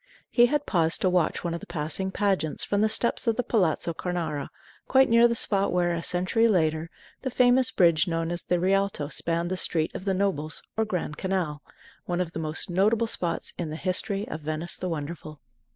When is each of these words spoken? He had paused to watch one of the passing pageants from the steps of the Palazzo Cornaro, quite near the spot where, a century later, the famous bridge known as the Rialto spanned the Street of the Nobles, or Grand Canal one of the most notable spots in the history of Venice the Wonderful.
He 0.31 0.47
had 0.47 0.65
paused 0.65 1.01
to 1.01 1.11
watch 1.11 1.43
one 1.43 1.53
of 1.53 1.59
the 1.59 1.67
passing 1.67 2.09
pageants 2.09 2.63
from 2.63 2.81
the 2.81 2.89
steps 2.89 3.27
of 3.27 3.35
the 3.35 3.43
Palazzo 3.43 3.93
Cornaro, 3.93 4.47
quite 4.87 5.07
near 5.07 5.27
the 5.27 5.35
spot 5.35 5.71
where, 5.71 5.93
a 5.93 6.01
century 6.01 6.47
later, 6.47 6.89
the 7.21 7.29
famous 7.29 7.69
bridge 7.69 8.07
known 8.07 8.31
as 8.31 8.41
the 8.41 8.59
Rialto 8.59 9.09
spanned 9.09 9.51
the 9.51 9.57
Street 9.57 9.93
of 9.93 10.05
the 10.05 10.15
Nobles, 10.15 10.63
or 10.75 10.85
Grand 10.85 11.17
Canal 11.17 11.61
one 12.05 12.19
of 12.19 12.31
the 12.31 12.39
most 12.39 12.67
notable 12.67 13.05
spots 13.05 13.53
in 13.59 13.69
the 13.69 13.75
history 13.75 14.27
of 14.27 14.41
Venice 14.41 14.75
the 14.75 14.89
Wonderful. 14.89 15.39